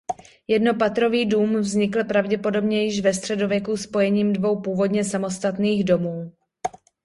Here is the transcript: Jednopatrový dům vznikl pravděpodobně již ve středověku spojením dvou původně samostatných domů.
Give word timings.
Jednopatrový 0.47 1.25
dům 1.25 1.55
vznikl 1.59 2.03
pravděpodobně 2.03 2.83
již 2.85 3.01
ve 3.01 3.13
středověku 3.13 3.77
spojením 3.77 4.33
dvou 4.33 4.61
původně 4.61 5.03
samostatných 5.03 5.83
domů. 5.83 6.31